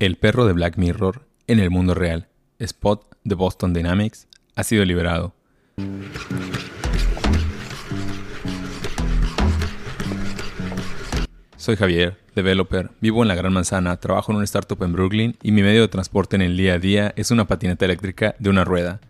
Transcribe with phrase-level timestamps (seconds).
[0.00, 2.28] El perro de Black Mirror en el mundo real,
[2.60, 5.34] Spot de Boston Dynamics, ha sido liberado.
[11.56, 15.50] Soy Javier, developer, vivo en la Gran Manzana, trabajo en una startup en Brooklyn y
[15.50, 18.62] mi medio de transporte en el día a día es una patineta eléctrica de una
[18.62, 19.00] rueda.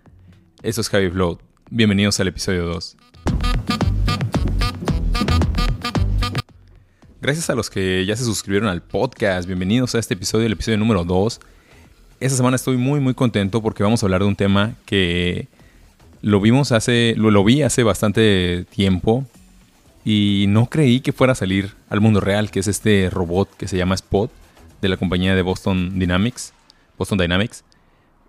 [0.63, 1.41] Eso es Javi Float.
[1.69, 2.97] Bienvenidos al episodio 2.
[7.21, 9.49] Gracias a los que ya se suscribieron al podcast.
[9.49, 11.41] Bienvenidos a este episodio, el episodio número 2.
[12.21, 15.49] Esta semana estoy muy muy contento porque vamos a hablar de un tema que
[16.23, 19.27] lo vimos hace lo, vi hace bastante tiempo
[20.05, 23.67] y no creí que fuera a salir al mundo real, que es este robot que
[23.67, 24.31] se llama Spot
[24.81, 26.53] de la compañía de Boston Dynamics,
[26.97, 27.65] Boston Dynamics.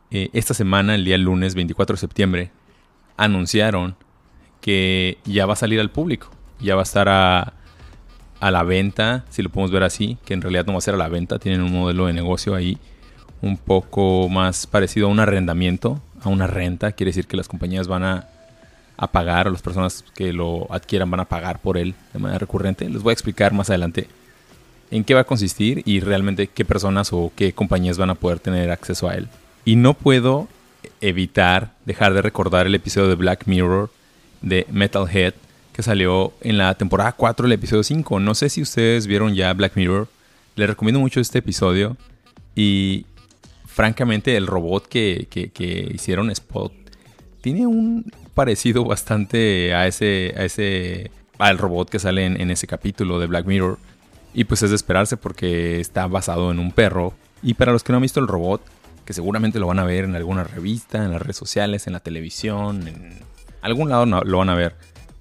[0.10, 2.52] Eh, esta semana, el día lunes 24 de septiembre,
[3.18, 3.96] anunciaron
[4.62, 7.54] que ya va a salir al público, ya va a estar a,
[8.40, 10.94] a la venta, si lo podemos ver así, que en realidad no va a ser
[10.94, 12.78] a la venta, tienen un modelo de negocio ahí
[13.42, 17.88] un poco más parecido a un arrendamiento, a una renta, quiere decir que las compañías
[17.88, 18.28] van a,
[18.98, 22.40] a pagar, o las personas que lo adquieran van a pagar por él de manera
[22.40, 22.90] recurrente.
[22.90, 24.08] Les voy a explicar más adelante
[24.92, 28.40] en qué va a consistir y realmente qué personas o qué compañías van a poder
[28.40, 29.28] tener acceso a él.
[29.66, 30.48] Y no puedo
[31.02, 33.90] evitar dejar de recordar el episodio de Black Mirror
[34.42, 35.34] de Metalhead
[35.80, 38.20] que salió en la temporada 4 del episodio 5.
[38.20, 40.10] No sé si ustedes vieron ya Black Mirror.
[40.58, 41.96] Les recomiendo mucho este episodio.
[42.54, 43.06] Y
[43.66, 46.74] francamente el robot que, que, hicieron Spot
[47.40, 52.68] tiene un parecido bastante a ese, a ese, al robot que sale en, en ese
[52.68, 53.78] capítulo de Black Mirror.
[54.34, 57.14] Y pues es de esperarse porque está basado en un perro.
[57.42, 58.62] Y para los que no han visto el robot,
[59.06, 62.02] que seguramente lo van a ver en alguna revista, en las redes sociales, en la
[62.02, 63.20] televisión, en
[63.62, 64.76] algún lado lo van a ver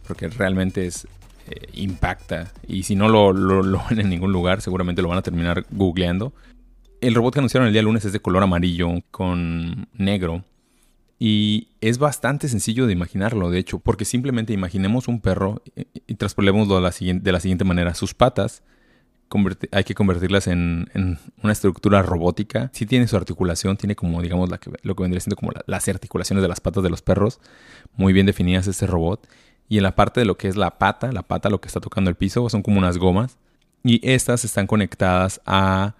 [0.08, 1.06] porque realmente es
[1.48, 2.52] eh, impacta.
[2.66, 6.32] Y si no lo, lo, ven en ningún lugar, seguramente lo van a terminar googleando.
[7.00, 10.44] El robot que anunciaron el día lunes es de color amarillo con negro.
[11.20, 16.14] Y es bastante sencillo de imaginarlo, de hecho, porque simplemente imaginemos un perro y, y
[16.14, 17.94] de la, siguiente, manera.
[17.94, 18.62] Sus patas
[19.72, 22.70] hay que convertirlas en, una estructura robótica.
[22.72, 24.48] Sí tiene su articulación, tiene como, digamos,
[24.82, 27.40] lo que vendría siendo como las articulaciones de las patas de los perros,
[27.96, 29.26] muy bien definidas este robot.
[29.68, 31.80] Y en la parte de lo que es la pata, la pata lo que está
[31.80, 33.36] tocando el piso, son como unas gomas.
[33.84, 35.94] Y estas están conectadas a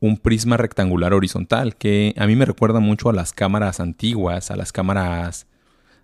[0.00, 4.56] un prisma rectangular horizontal que a mí me recuerda mucho a las cámaras antiguas, a
[4.56, 5.46] las cámaras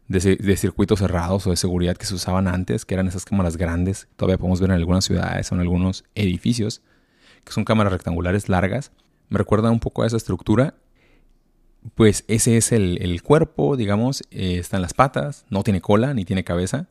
[0.08, 3.56] de, de, circuitos cerrados o de seguridad que se usaban antes, que eran esas cámaras
[3.56, 6.82] grandes, todavía podemos ver en algunas ciudades o en algunos edificios,
[7.44, 8.92] que son cámaras rectangulares largas.
[9.28, 10.74] Me recuerda un poco a esa estructura
[11.94, 16.44] pues ese es el, cuerpo, digamos, eh, están las patas, no tiene cola ni tiene
[16.44, 16.86] cabeza,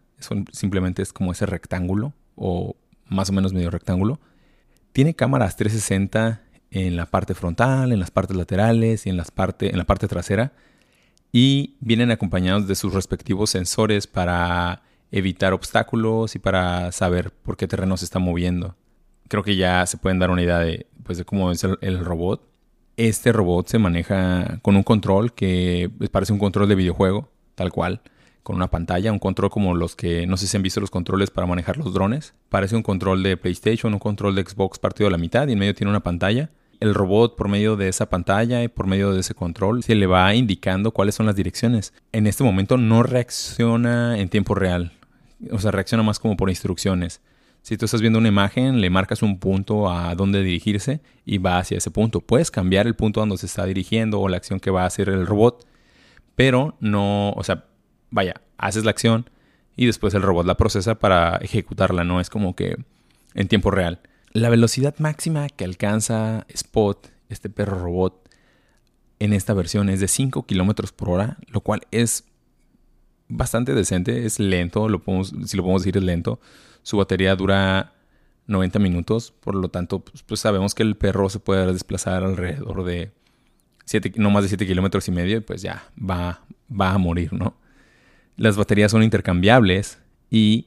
[0.52, 2.76] simplemente es como ese rectángulo o
[3.08, 4.20] más o menos medio rectángulo.
[4.94, 9.72] Tiene cámaras 360 en la parte frontal, en las partes laterales y en, las parte,
[9.72, 10.54] en la parte trasera
[11.32, 17.68] y vienen acompañados de sus respectivos sensores para evitar obstáculos y para saber por qué
[17.68, 18.76] terreno se está moviendo.
[19.28, 22.46] Creo que ya se pueden dar una idea de, pues, cómo es el robot.
[22.98, 28.02] Este robot se maneja con un control que parece un control de videojuego, tal cual,
[28.44, 31.30] con una pantalla, un control como los que no sé si han visto los controles
[31.30, 32.34] para manejar los drones.
[32.50, 35.60] Parece un control de PlayStation, un control de Xbox partido a la mitad y en
[35.60, 36.50] medio tiene una pantalla.
[36.80, 40.08] El robot por medio de esa pantalla y por medio de ese control se le
[40.08, 41.94] va indicando cuáles son las direcciones.
[42.12, 44.92] En este momento no reacciona en tiempo real,
[45.52, 47.22] o sea, reacciona más como por instrucciones.
[47.62, 51.60] Si tú estás viendo una imagen, le marcas un punto a dónde dirigirse y va
[51.60, 52.20] hacia ese punto.
[52.20, 54.88] Puedes cambiar el punto a donde se está dirigiendo o la acción que va a
[54.88, 55.68] hacer el robot,
[56.36, 57.66] pero no, o sea,
[58.12, 59.30] vaya, haces la acción
[59.76, 62.78] y después el robot la procesa para ejecutarla, no es como que
[63.34, 64.00] en tiempo real.
[64.34, 68.30] La velocidad máxima que alcanza Spot, este perro robot,
[69.20, 72.26] en esta versión es de 5 kilómetros por hora, lo cual es
[73.28, 75.02] bastante decente, es lento, lo
[75.46, 76.40] si lo podemos decir es lento.
[76.84, 77.94] Su batería dura
[78.48, 82.84] 90 minutos, por lo tanto, pues, pues, sabemos que el perro se puede desplazar alrededor
[82.84, 83.12] de
[84.16, 87.56] no más de 7 kilómetros y medio y pues ya va, va a morir, ¿no?
[88.42, 90.00] Las baterías son intercambiables
[90.32, 90.66] y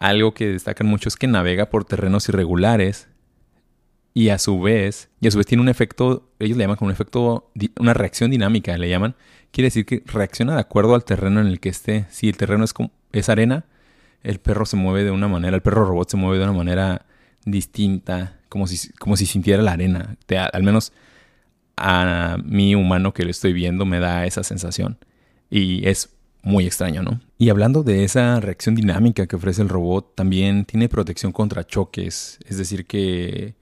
[0.00, 3.06] algo que destacan mucho es que navega por terrenos irregulares
[4.14, 6.88] y a su vez, y a su vez tiene un efecto, ellos le llaman como
[6.88, 9.14] un efecto, una reacción dinámica, le llaman.
[9.52, 12.06] Quiere decir que reacciona de acuerdo al terreno en el que esté.
[12.10, 12.74] Si el terreno es,
[13.12, 13.66] es arena,
[14.24, 17.06] el perro se mueve de una manera, el perro robot se mueve de una manera
[17.44, 20.16] distinta, como si, como si sintiera la arena.
[20.52, 20.92] al menos
[21.76, 24.98] a mi humano que lo estoy viendo me da esa sensación.
[25.48, 27.20] Y es muy extraño, ¿no?
[27.36, 32.38] Y hablando de esa reacción dinámica que ofrece el robot, también tiene protección contra choques.
[32.46, 33.56] Es decir, que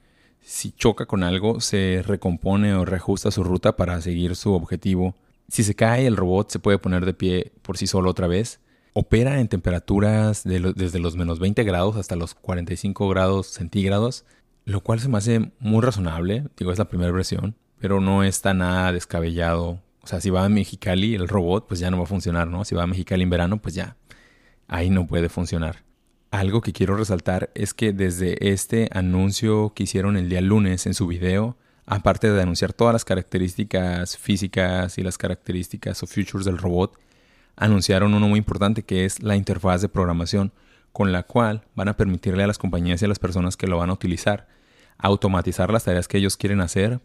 [0.48, 5.16] Si choca con algo, se recompone o reajusta su ruta para seguir su objetivo.
[5.48, 8.60] Si se cae, el robot se puede poner de pie por sí solo otra vez.
[8.92, 14.24] Opera en temperaturas desde los menos 20 grados hasta los 45 grados centígrados,
[14.64, 16.44] lo cual se me hace muy razonable.
[16.56, 19.80] Digo, es la primera versión, pero no está nada descabellado.
[20.06, 22.64] O sea, si va a Mexicali el robot, pues ya no va a funcionar, ¿no?
[22.64, 23.96] Si va a Mexicali en verano, pues ya,
[24.68, 25.82] ahí no puede funcionar.
[26.30, 30.94] Algo que quiero resaltar es que desde este anuncio que hicieron el día lunes en
[30.94, 31.56] su video,
[31.86, 36.96] aparte de anunciar todas las características físicas y las características o features del robot,
[37.56, 40.52] anunciaron uno muy importante que es la interfaz de programación,
[40.92, 43.78] con la cual van a permitirle a las compañías y a las personas que lo
[43.78, 44.46] van a utilizar
[44.98, 47.00] automatizar las tareas que ellos quieren hacer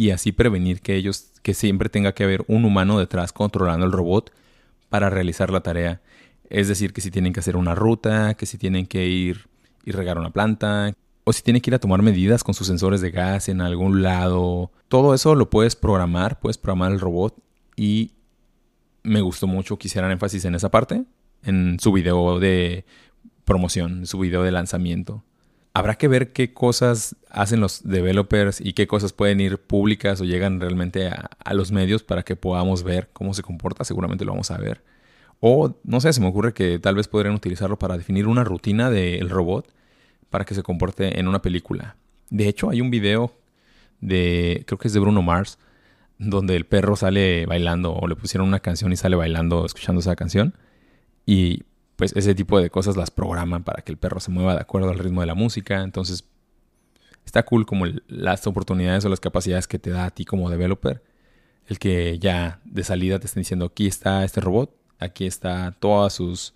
[0.00, 3.92] y así prevenir que ellos que siempre tenga que haber un humano detrás controlando el
[3.92, 4.32] robot
[4.88, 6.00] para realizar la tarea.
[6.48, 9.50] Es decir, que si tienen que hacer una ruta, que si tienen que ir
[9.84, 10.94] y regar una planta,
[11.24, 14.00] o si tienen que ir a tomar medidas con sus sensores de gas en algún
[14.02, 14.72] lado.
[14.88, 17.36] Todo eso lo puedes programar, puedes programar el robot
[17.76, 18.12] y
[19.02, 21.04] me gustó mucho que hicieran énfasis en esa parte,
[21.42, 22.86] en su video de
[23.44, 25.24] promoción, su video de lanzamiento.
[25.72, 30.24] Habrá que ver qué cosas hacen los developers y qué cosas pueden ir públicas o
[30.24, 33.84] llegan realmente a, los medios para que podamos ver cómo se comporta.
[33.84, 34.82] Seguramente lo vamos a ver.
[35.38, 38.90] O, no sé, se me ocurre que tal vez podrían utilizarlo para definir una rutina
[38.90, 39.72] del robot
[40.28, 41.96] para que se comporte en una película.
[42.30, 43.32] De hecho, hay un video
[44.00, 45.58] de, creo que es de Bruno Mars,
[46.18, 50.16] donde el perro sale bailando o le pusieron una canción y sale bailando escuchando esa
[50.16, 50.54] canción.
[51.26, 51.62] Y
[52.00, 54.88] pues ese tipo de cosas las programan para que el perro se mueva de acuerdo
[54.88, 55.82] al ritmo de la música.
[55.82, 56.24] Entonces,
[57.26, 61.02] está cool como las oportunidades o las capacidades que te da a ti como developer.
[61.66, 66.12] El que ya de salida te estén diciendo, aquí está este robot, Aquí está todas
[66.12, 66.54] sus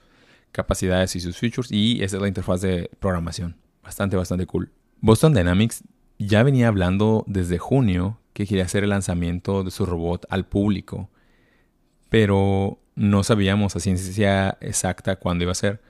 [0.52, 3.56] capacidades y sus features y esa es la interfaz de programación.
[3.82, 4.70] Bastante, bastante cool.
[5.00, 5.82] Boston Dynamics
[6.18, 11.08] ya venía hablando desde junio que quería hacer el lanzamiento de su robot al público,
[12.10, 15.80] pero no sabíamos a ciencia exacta cuándo iba a ser.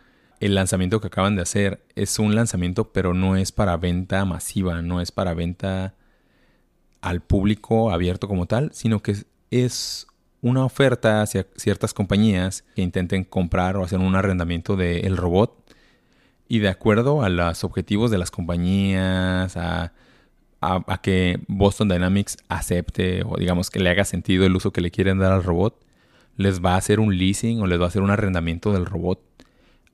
[0.41, 4.83] El lanzamiento que acaban de hacer es un lanzamiento, pero no es para venta masiva,
[4.83, 5.95] no es para venta
[7.01, 9.17] al público abierto como tal, sino que
[9.51, 10.07] es
[10.41, 15.65] una oferta hacia ciertas compañías que intenten comprar o hacer un arrendamiento del robot
[16.49, 19.93] y de acuerdo a los objetivos de las compañías, a,
[21.03, 25.19] que Boston Dynamics acepte o digamos que le haga sentido el uso que le quieren
[25.19, 25.84] dar al robot,
[26.37, 29.21] les va a hacer un leasing o les va a hacer un arrendamiento del robot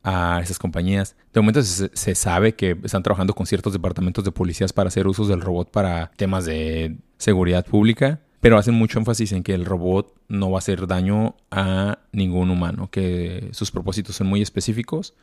[0.02, 1.16] a esas compañías.
[1.32, 5.28] De momento se, sabe que están trabajando con ciertos departamentos de policías para hacer usos
[5.28, 10.14] del robot para temas de seguridad pública pero hacen mucho énfasis en que el robot
[10.28, 15.14] no va a hacer daño a ningún humano, que sus propósitos son muy específicos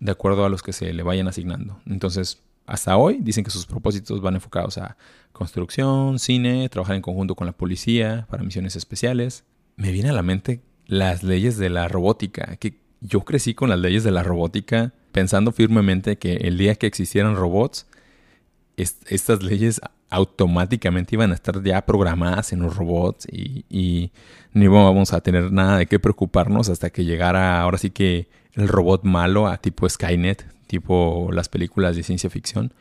[0.00, 1.80] de acuerdo a los que se le vayan asignando.
[1.86, 4.96] Entonces, hasta hoy dicen que sus propósitos van enfocados a
[5.32, 9.44] construcción, cine, trabajar en conjunto con la policía para misiones especiales.
[9.80, 13.78] Me viene a la mente las leyes de la robótica, que yo crecí con las
[13.78, 17.86] leyes de la robótica pensando firmemente que el día que existieran robots,
[18.76, 19.80] estas leyes
[20.10, 24.12] automáticamente iban a estar ya programadas en los robots y, y
[24.52, 28.68] no íbamos a tener nada de qué preocuparnos hasta que llegara ahora sí que el
[28.68, 32.74] robot malo a tipo Skynet, tipo las películas de ciencia ficción.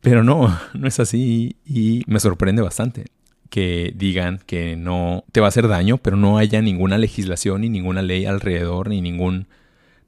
[0.00, 3.04] Pero no, no es así y me sorprende bastante
[3.50, 7.68] que digan que no te va a hacer daño, pero no haya ninguna legislación ni
[7.68, 9.46] ninguna ley alrededor, ni ningún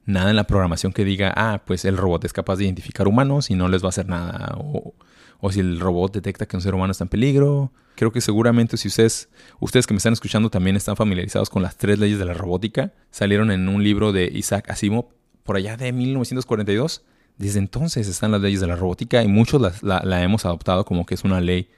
[0.05, 3.49] nada en la programación que diga, ah, pues el robot es capaz de identificar humanos
[3.49, 4.55] y no les va a hacer nada.
[4.57, 4.93] O,
[5.39, 7.71] o si el robot detecta que un ser humano está en peligro.
[7.95, 11.77] Creo que seguramente si ustedes, ustedes que me están escuchando también están familiarizados con las
[11.77, 15.09] tres leyes de la robótica, salieron en un libro de Isaac Asimov
[15.43, 17.03] por allá de 1942.
[17.37, 21.05] Desde entonces están las leyes de la robótica y muchos la, la hemos adoptado como
[21.05, 21.69] que es una ley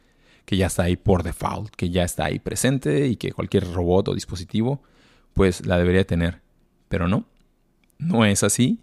[0.45, 4.10] que ya está ahí por default, que ya está ahí presente y que cualquier robot
[4.10, 4.81] o dispositivo
[5.33, 6.41] pues la debería tener.
[6.89, 7.25] Pero no,
[7.98, 8.79] no es así.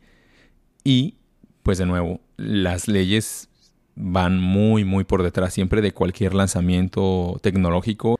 [0.84, 1.16] Y
[1.62, 3.48] pues de nuevo, las leyes
[3.94, 8.18] van muy, muy por detrás siempre de cualquier lanzamiento tecnológico.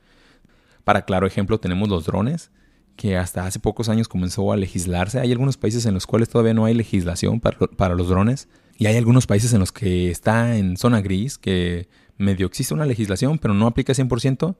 [0.83, 2.51] Para claro ejemplo, tenemos los drones,
[2.95, 5.19] que hasta hace pocos años comenzó a legislarse.
[5.19, 8.49] Hay algunos países en los cuales todavía no hay legislación para, los drones.
[8.77, 11.87] Y hay algunos países en los que está en zona gris, que
[12.19, 14.55] medio existe una legislación, pero no aplica 100%.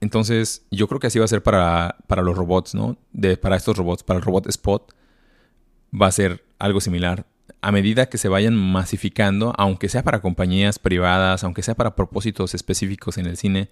[0.00, 2.96] Entonces, yo creo que así va a ser para, para los robots, ¿no?
[3.12, 4.94] De, para estos robots, para el robot Spot,
[5.92, 7.26] va a ser algo similar
[7.62, 12.54] a medida que se vayan masificando, aunque sea para compañías privadas, aunque sea para propósitos
[12.54, 13.68] específicos en el cine,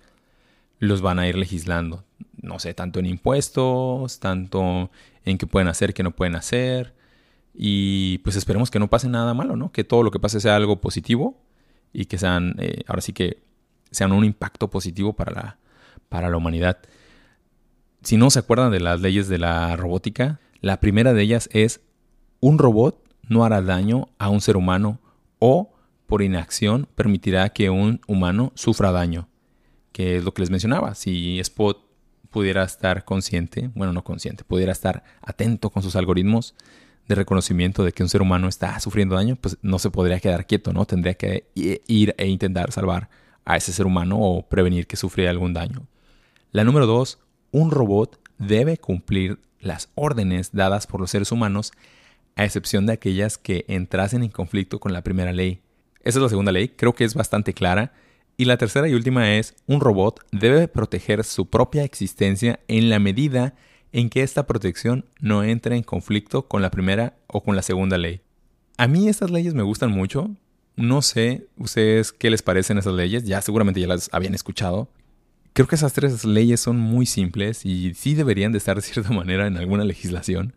[0.78, 2.04] los van a ir legislando.
[2.40, 4.90] No sé, tanto en impuestos, tanto
[5.25, 6.95] en qué pueden hacer, qué no pueden hacer.
[7.54, 9.73] Y pues esperemos que no pase nada malo, ¿no?
[9.73, 11.40] Que todo lo que pase sea algo positivo
[11.92, 13.42] y que sean, eh, ahora sí que
[13.90, 15.59] sean un impacto positivo para la,
[16.09, 16.78] para la humanidad.
[18.02, 21.80] Si no se acuerdan de las leyes de la robótica, la primera de ellas es
[22.40, 25.00] un robot no hará daño a un ser humano
[25.38, 25.73] o
[26.07, 29.28] por inacción permitirá que un humano sufra daño,
[29.92, 30.95] que es lo que les mencionaba.
[30.95, 31.78] Si Spot
[32.30, 36.54] pudiera estar consciente, bueno, no consciente, pudiera estar atento con sus algoritmos
[37.09, 40.47] de reconocimiento de que un ser humano está sufriendo daño, pues no se podría quedar
[40.47, 40.85] quieto, ¿no?
[40.85, 43.09] Tendría que ir e intentar salvar
[43.47, 45.87] a ese ser humano o prevenir que sufriera algún daño.
[46.53, 47.19] La número dos,
[47.50, 51.73] un robot debe cumplir las órdenes dadas por los seres humanos,
[52.37, 55.62] a excepción de aquellas que entrasen en conflicto con la primera ley.
[56.03, 57.93] Esa es la segunda ley, creo que es bastante clara.
[58.37, 63.00] Y la tercera y última es, un robot debe proteger su propia existencia en la
[63.00, 63.55] medida
[63.92, 67.99] en que esta protección no entre en conflicto con la primera o con la segunda
[67.99, 68.21] ley.
[68.76, 70.30] A mí estas leyes me gustan mucho,
[70.76, 74.88] no sé ustedes qué les parecen esas leyes, ya seguramente ya las habían escuchado.
[75.52, 79.12] Creo que esas tres leyes son muy simples y sí deberían de estar de cierta
[79.12, 80.54] manera en alguna legislación.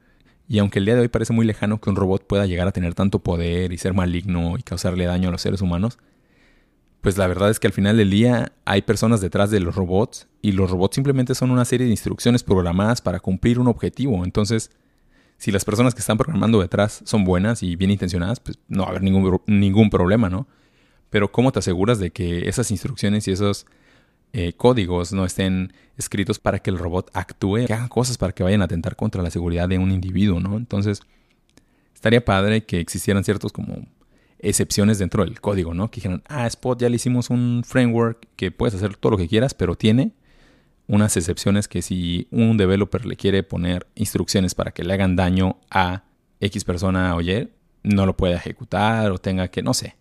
[0.47, 2.71] Y aunque el día de hoy parece muy lejano que un robot pueda llegar a
[2.71, 5.97] tener tanto poder y ser maligno y causarle daño a los seres humanos,
[7.01, 10.27] pues la verdad es que al final del día hay personas detrás de los robots
[10.41, 14.23] y los robots simplemente son una serie de instrucciones programadas para cumplir un objetivo.
[14.23, 14.69] Entonces,
[15.37, 18.89] si las personas que están programando detrás son buenas y bien intencionadas, pues no va
[18.89, 20.47] a haber ningún, ningún problema, ¿no?
[21.09, 23.65] Pero ¿cómo te aseguras de que esas instrucciones y esos
[24.33, 28.43] eh, códigos no estén escritos para que el robot actúe, que haga cosas para que
[28.43, 30.55] vayan a atentar contra la seguridad de un individuo, ¿no?
[30.55, 31.01] Entonces,
[31.95, 33.87] estaría padre que existieran ciertos como
[34.41, 35.89] excepciones dentro del código, ¿no?
[35.89, 39.27] Que dijeran, ah, Spot ya le hicimos un framework que puedes hacer todo lo que
[39.27, 40.13] quieras, pero tiene
[40.87, 45.57] unas excepciones que si un developer le quiere poner instrucciones para que le hagan daño
[45.69, 46.03] a
[46.39, 47.49] X persona o Y,
[47.83, 49.95] no lo puede ejecutar o tenga que, no sé.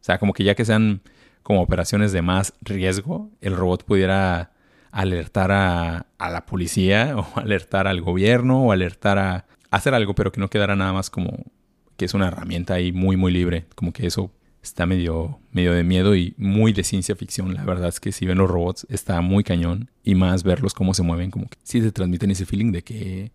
[0.00, 1.00] O sea, como que ya que sean
[1.42, 4.52] como operaciones de más riesgo, el robot pudiera
[4.90, 10.30] alertar a, a la policía o alertar al gobierno o alertar a hacer algo, pero
[10.30, 11.32] que no quedara nada más como
[11.96, 13.66] que es una herramienta ahí muy, muy libre.
[13.74, 14.30] Como que eso
[14.62, 17.54] está medio, medio de miedo y muy de ciencia ficción.
[17.54, 20.94] La verdad es que si ven los robots está muy cañón y más verlos cómo
[20.94, 23.32] se mueven, como que sí se transmiten ese feeling de que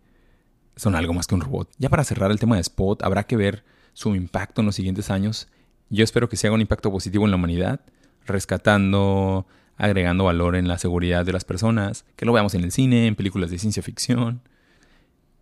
[0.76, 1.70] son algo más que un robot.
[1.78, 5.10] Ya para cerrar el tema de Spot, habrá que ver su impacto en los siguientes
[5.10, 5.48] años.
[5.88, 7.80] Yo espero que se haga un impacto positivo en la humanidad,
[8.26, 13.06] rescatando, agregando valor en la seguridad de las personas, que lo veamos en el cine,
[13.06, 14.40] en películas de ciencia ficción.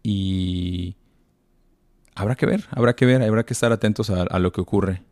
[0.03, 0.97] Y
[2.19, 5.03] habrá que ver, habrá que ver, habrá que estar atentos a, lo que ocurre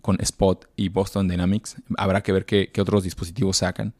[0.00, 1.76] con Spot y Boston Dynamics.
[1.96, 3.94] Habrá que ver qué, otros dispositivos sacan.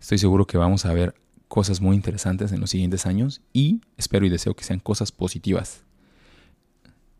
[0.00, 1.14] Estoy seguro que vamos a ver
[1.48, 5.84] cosas muy interesantes en los siguientes años y espero y deseo que sean cosas positivas.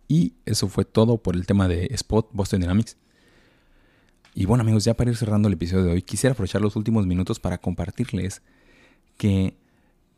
[0.09, 2.97] Y eso fue todo por el tema de Spot, Boston Dynamics.
[4.35, 7.07] Y bueno amigos, ya para ir cerrando el episodio de hoy, quisiera aprovechar los últimos
[7.07, 8.43] minutos para compartirles
[9.17, 9.55] que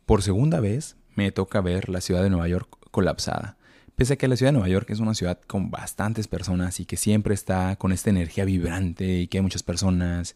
[0.07, 3.56] por segunda vez me toca ver la ciudad de Nueva York colapsada.
[3.97, 6.85] Pese a que la ciudad de Nueva York es una ciudad con bastantes personas y
[6.85, 10.35] que siempre está con esta energía vibrante y que hay muchas personas,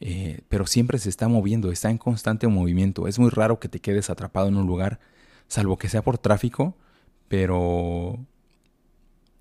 [0.00, 3.08] eh, pero siempre se está moviendo, está en constante movimiento.
[3.08, 5.00] Es muy raro que te quedes atrapado en un lugar,
[5.48, 6.76] salvo que sea por tráfico,
[7.26, 8.20] pero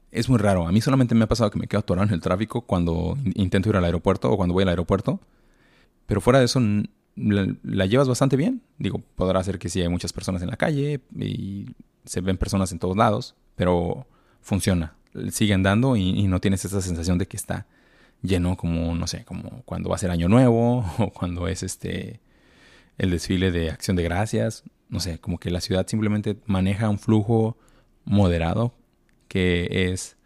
[0.10, 0.68] es muy raro.
[0.68, 3.70] A mí solamente me ha pasado que me quedo atorado en el tráfico cuando intento
[3.70, 5.20] ir al aeropuerto o cuando voy al aeropuerto.
[6.08, 6.60] Pero fuera de eso,
[7.16, 8.64] la, la, llevas bastante bien.
[8.80, 11.68] Digo, podrá ser que sí hay muchas personas en la calle y
[12.06, 14.08] se ven personas en todos lados, pero
[14.42, 14.96] funciona.
[15.32, 17.68] Sigue andando y, no tienes esa sensación de que está
[18.22, 22.20] lleno como, no sé, como cuando va a ser año nuevo o cuando es este
[22.98, 24.64] el desfile de acción de gracias.
[24.90, 27.58] No sé, como que la ciudad simplemente maneja un flujo
[28.06, 28.74] moderado
[29.28, 30.18] que es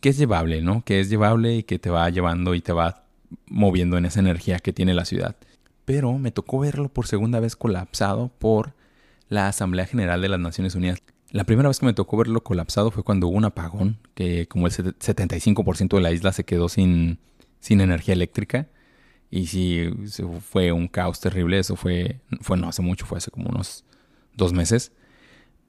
[0.00, 0.84] que es llevable, ¿no?
[0.84, 3.04] Que es llevable y que te va llevando y te va
[3.46, 5.36] moviendo en esa energía que tiene la ciudad.
[5.84, 8.74] Pero me tocó verlo por segunda vez colapsado por
[9.28, 11.02] la Asamblea General de las Naciones Unidas.
[11.30, 14.66] La primera vez que me tocó verlo colapsado fue cuando hubo un apagón, que como
[14.66, 17.18] el 75% de la isla se quedó sin,
[17.60, 18.68] sin energía eléctrica.
[19.30, 19.90] Y sí,
[20.40, 21.58] fue un caos terrible.
[21.58, 23.84] Eso fue, fue no hace mucho, fue hace como unos
[24.34, 24.92] dos meses.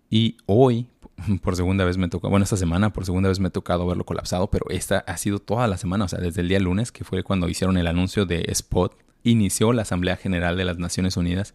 [0.09, 0.87] Y hoy,
[1.43, 4.05] por segunda vez me tocó, bueno, esta semana por segunda vez me ha tocado verlo
[4.05, 7.03] colapsado, pero esta ha sido toda la semana, o sea, desde el día lunes, que
[7.03, 11.53] fue cuando hicieron el anuncio de Spot, inició la Asamblea General de las Naciones Unidas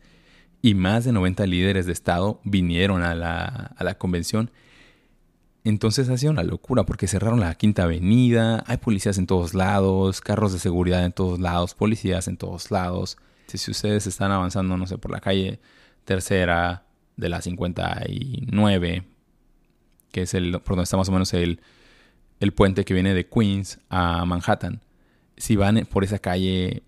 [0.65, 4.51] y más de 90 líderes de Estado vinieron a la, convención.
[5.63, 10.23] Entonces ha sido una locura porque cerraron la Quinta Avenida, hay policías en todos lados,
[10.23, 13.19] carros de seguridad en todos lados, policías en todos lados.
[13.47, 15.61] Si ustedes están avanzando, no sé, por la calle
[16.07, 16.87] tercera
[17.19, 19.05] de la 59,
[20.13, 21.61] que es el, por donde está más o menos el,
[22.41, 24.81] el puente que viene de Queens a Manhattan,
[25.37, 26.85] si van por esa calle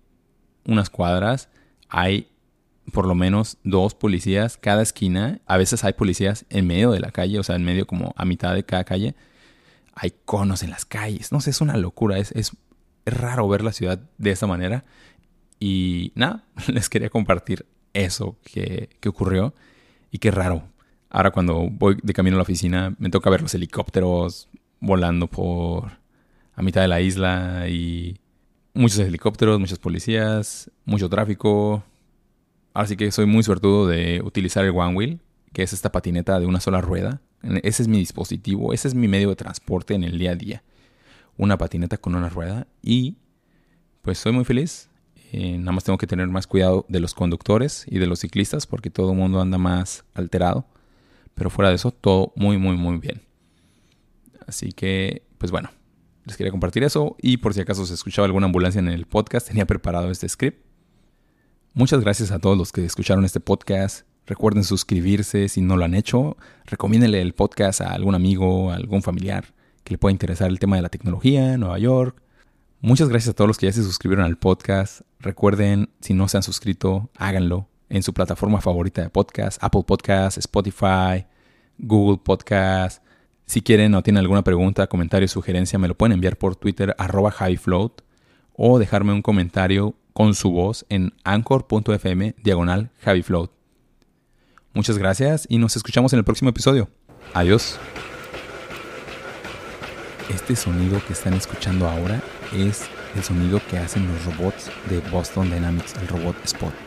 [0.65, 1.49] unas cuadras,
[1.89, 2.27] hay
[2.91, 5.39] por lo menos dos policías cada esquina.
[5.45, 8.25] A veces hay policías en medio de la calle, o sea, en medio como a
[8.25, 9.15] mitad de cada calle.
[9.93, 11.31] Hay conos en las calles.
[11.31, 12.17] No sé, es una locura.
[12.17, 12.53] Es, es,
[13.05, 14.83] raro ver la ciudad de esa manera.
[15.59, 19.53] Y nada, les quería compartir eso que, que ocurrió.
[20.11, 20.63] Y qué raro.
[21.09, 25.91] Ahora cuando voy de camino a la oficina me toca ver los helicópteros volando por
[26.53, 28.19] a mitad de la isla y
[28.73, 31.83] muchos helicópteros, muchas policías, mucho tráfico.
[32.77, 35.19] Así que soy muy suertudo de utilizar el One Wheel,
[35.51, 37.21] que es esta patineta de una sola rueda.
[37.63, 40.63] Ese es mi dispositivo, ese es mi medio de transporte en el día a día.
[41.37, 43.17] Una patineta con una rueda y
[44.03, 44.91] pues soy muy feliz.
[45.31, 48.67] Eh, nada más tengo que tener más cuidado de los conductores y de los ciclistas
[48.67, 50.67] porque todo el mundo anda más alterado.
[51.33, 53.23] Pero fuera de eso, todo muy, muy, muy bien.
[54.45, 55.71] Así que, pues bueno,
[56.25, 59.47] les quería compartir eso y por si acaso se escuchaba alguna ambulancia en el podcast,
[59.47, 60.66] tenía preparado este script.
[61.77, 64.07] Muchas gracias a todos los que escucharon este podcast.
[64.25, 66.35] Recuerden suscribirse si no lo han hecho.
[66.65, 69.53] Recomiéndenle el podcast a algún amigo, a algún familiar
[69.83, 72.19] que le pueda interesar el tema de la tecnología Nueva York.
[72.81, 75.01] Muchas gracias a todos los que ya se suscribieron al podcast.
[75.19, 80.39] Recuerden, si no se han suscrito, háganlo en su plataforma favorita de podcast, Apple Podcasts,
[80.39, 81.27] Spotify,
[81.77, 83.03] Google Podcasts,
[83.45, 87.31] si quieren o tienen alguna pregunta, comentario, sugerencia, me lo pueden enviar por Twitter arroba
[87.39, 88.01] highfloat
[88.53, 93.51] o dejarme un comentario con su voz en anchor.fm diagonal javyfloat.
[94.73, 96.89] Muchas gracias y nos escuchamos en el próximo episodio.
[97.35, 97.77] Adiós.
[100.33, 102.19] Este sonido que están escuchando ahora
[102.51, 106.86] es el sonido que hacen los robots de Boston Dynamics, el robot Spot.